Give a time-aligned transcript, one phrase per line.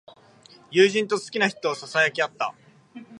[0.71, 2.55] 友人と好きな人をささやき合った。